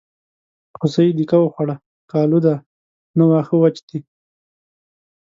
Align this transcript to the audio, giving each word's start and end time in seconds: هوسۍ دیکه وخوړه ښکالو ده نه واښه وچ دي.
هوسۍ 0.79 1.07
دیکه 1.17 1.37
وخوړه 1.39 1.75
ښکالو 2.03 2.39
ده 2.45 2.55
نه 3.17 3.23
واښه 3.29 3.55
وچ 3.61 3.77
دي. 3.89 3.99